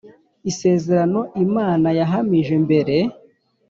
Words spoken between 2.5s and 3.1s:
mbere